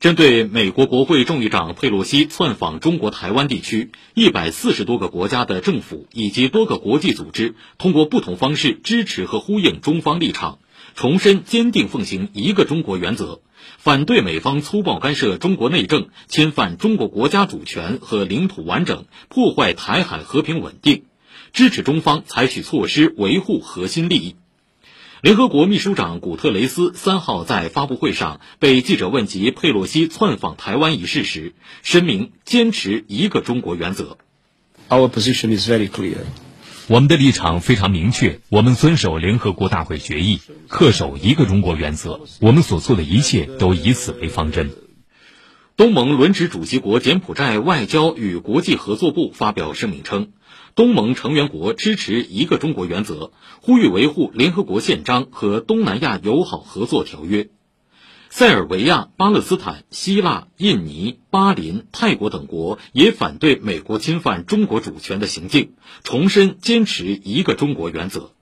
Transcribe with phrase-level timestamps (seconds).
[0.00, 10.60] 针对美国国会众议长佩洛西窜访中国台湾地区，一百四十多个国家的政府以及多个国际组织通过不同方式支持和呼应中方立场，
[10.94, 13.40] 重申坚定奉行一个中国原则，
[13.76, 21.02] 反对美方粗暴干涉中国内政、侵犯中国国家主权和领土完整、破坏台海和平稳定，
[21.52, 24.36] 支持中方采取措施维护核心利益。
[25.20, 34.16] 联合国秘书长古特雷斯三号在发布会上被记者问及佩洛西窜访台湾一事时，声明坚持一个中国原则。
[34.88, 36.18] Our position is very clear.
[36.86, 42.20] 我们的立场非常明确，我们遵守联合国大会决议，恪守一个中国原则。
[42.40, 44.70] 我们所做的一切都以此为方针。
[45.78, 50.32] 东盟轮值主席国柬埔寨外交与国际合作部发表声明称。
[50.74, 57.50] 东盟成员国支持一个中国原则，呼吁维护联合国宪章和东南亚友好合作条约。
[58.28, 68.32] 塞尔维亚、巴勒斯坦、希腊、印尼、巴林、泰国等国也反对美国侵犯中国主权的行径，重申坚持一个中国原则。